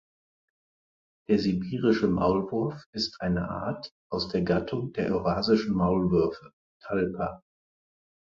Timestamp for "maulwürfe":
5.75-6.53